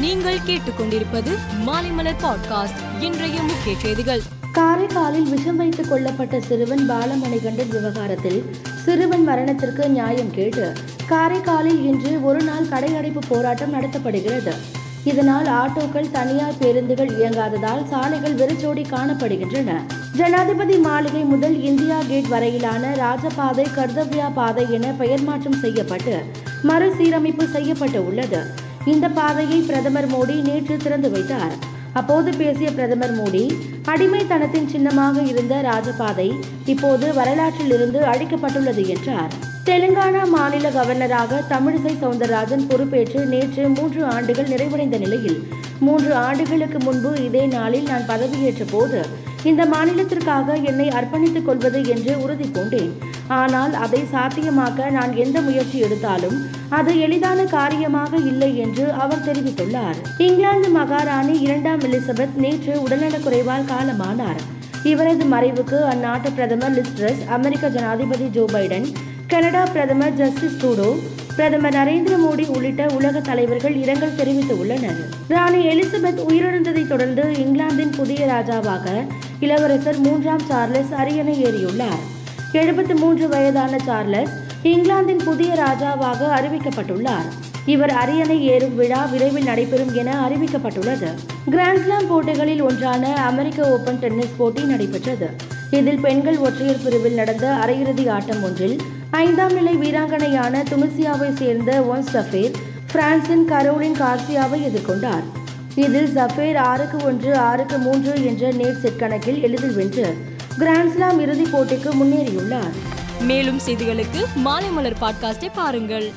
[0.00, 1.30] நீங்கள் கேட்டுக்கொண்டிருப்பது
[1.66, 3.02] மாலைமலர் பாட்காஸ்ட்.
[3.02, 4.20] இன்றைய முக்கிய செய்திகள்.
[4.52, 8.44] காரைக்காலில் விஷம் வைத்துக் கொல்லப்பட்ட சிறுவன் பாலமணிகண்டன் விவகாரத்தில்
[8.84, 10.72] சிறுவன் மரணத்திற்கு நியாயம் கேட்டு
[11.08, 14.52] காரைக்காலில் இன்று ஒரு நாள் கடையடைப்பு போராட்டம் நடத்தப்படுகிறது.
[15.04, 19.70] இதனால் ஆட்டோக்கள் தனியார் பேருந்துகள் இயங்காததால் சாலைகள் வெறிச்சோடி காணப்படுகின்றன.
[20.16, 26.24] ஜனாதிபதி மாளிகை முதல் இந்தியா கேட் வரையிலான ராஜபாதை கர்தவ்யா பாதை என பெயர் மாற்றம் செய்யப்பட்டு
[26.62, 28.66] மறுசீரமைப்பு செய்யப்பட்டு உள்ளது.
[28.92, 31.54] இந்த பாதையை பிரதமர் மோடி நேற்று திறந்து வைத்தார்.
[31.98, 33.44] அப்போது பேசிய பிரதமர் மோடி
[33.92, 36.28] அடிமைத்தனத்தின் சின்னமாக இருந்த ராஜபாதை
[36.72, 39.32] இப்போது வரலாற்றில் இருந்து அழிக்கப்பட்டுள்ளது என்றார்.
[39.68, 45.38] தெலுங்கானா மாநில கவர்னராக தமிழிசை சவுந்தரராஜன் பொறுப்பேற்று நேற்று மூன்று ஆண்டுகள் நிறைவடைந்த நிலையில்
[45.86, 49.00] மூன்று ஆண்டுகளுக்கு முன்பு இதே நாளில் நான் பதவியேற்ற போது
[49.44, 52.92] இந்த மாநிலத்திற்காக என்னை அர்ப்பணித்துக் கொள்வது என்று உறுதி பூண்டேன்
[53.26, 59.94] ஆனால் அதை சாத்தியமாக்க நான் எந்த முயற்சி எடுத்தாலும் அது எளிதான காரியமாக இல்லை என்று அவர் தெரிவித்துள்ளார்.
[60.18, 64.40] இங்கிலாந்து மகாராணி இரண்டாம் எலிசபெத் நேற்று உடல்நலக்குறைவால் காலமானார்.
[64.82, 68.86] இவரது மறைவுக்கு அந்நாட்டு பிரதமர் லிஸ்ட்ரஸ் அமெரிக்க ஜனாதிபதி ஜோ பைடன்
[69.26, 70.98] கனடா பிரதமர் ஜஸ்டிஸ் ட்ரூடோ
[71.36, 75.00] பிரதமர் நரேந்திர மோடி உள்ளிட்ட உலக தலைவர்கள் இரங்கல் தெரிவித்துள்ளனர்.
[75.28, 79.04] ராணி எலிசபெத் உயிரிழந்ததை தொடர்ந்து இங்கிலாந்தின் புதிய ராஜாவாக
[79.40, 82.00] இளவரசர் மூன்றாம் சார்லஸ் அரியணை ஏறியுள்ளார்.
[82.52, 84.30] எழுபத்தி மூன்று வயதான சார்லஸ்
[84.62, 87.28] இங்கிலாந்தின் புதிய ராஜாவாக அறிவிக்கப்பட்டுள்ளார்.
[87.66, 91.10] இவர் அரியணை ஏறும் விழா விரைவில் நடைபெறும் என அறிவிக்கப்பட்டுள்ளது.
[91.50, 95.30] கிராண்ட்ஸ்லாம் போட்டிகளில் ஒன்றான அமெரிக்க ஓபன் டென்னிஸ் போட்டி நடைபெற்றது.
[95.70, 102.54] இதில் பெண்கள் ஒற்றையர் பிரிவில் நடந்த அரையிறுதி ஆட்டம் ஒன்றில் ஐந்தாம் நிலை வீராங்கனையான துனிசியாவை சேர்ந்த ஒன் சஃபேர்
[102.92, 105.26] பிரான்சின் கரோலின் கார்சியாவை எதிர்கொண்டார்.
[105.78, 110.06] இதில் ஜஃபேர் ஆறுக்கு ஒன்று ஆறுக்கு மூன்று என்ற நேட் செட் கணக்கில் எளிதில் வென்று
[110.58, 112.74] கிராண்ட்ஸ்லாம் இறுதிப் போட்டிக்கு முன்னேறியுள்ளார்.
[113.20, 116.12] மேலும் செய்திகளுக்கு மாலைமலர் பாட்காஸ்டை பாருங்கள்.